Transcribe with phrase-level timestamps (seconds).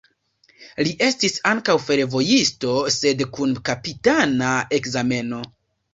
[0.85, 5.45] Li estis ankaŭ fervojisto, sed kun kapitana ekzameno.